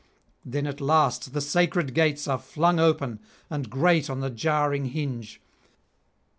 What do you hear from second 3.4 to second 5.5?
and grate on the jarring hinge.